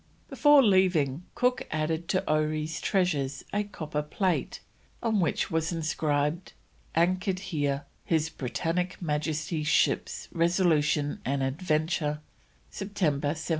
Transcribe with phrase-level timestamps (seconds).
[0.29, 4.59] Before leaving Cook added to Oree's treasures a copper plate
[5.03, 6.53] on which was inscribed,
[6.95, 12.19] "Anchored here, His Britannic Majesty's Ships Resolution and Adventure,
[12.71, 13.49] September 1773."